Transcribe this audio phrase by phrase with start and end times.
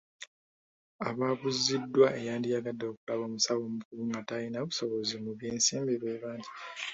[1.07, 6.51] Abaabuuziddwa eyandiyagadde okulaba omusawo omukugu nga talina busobozi mu by'ensimbi bebangi.